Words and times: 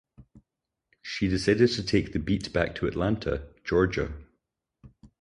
She 1.03 1.27
decided 1.27 1.69
to 1.73 1.83
take 1.83 2.11
the 2.11 2.17
beat 2.17 2.51
back 2.51 2.73
to 2.73 2.87
Atlanta, 2.87 3.47
Georgia. 3.63 4.11